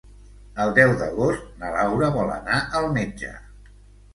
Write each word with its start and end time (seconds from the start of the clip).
El 0.63 0.71
deu 0.77 0.93
d'agost 1.01 1.45
na 1.61 1.69
Laura 1.75 2.09
vol 2.17 2.33
anar 2.39 2.59
al 2.81 2.89
metge. 2.99 3.35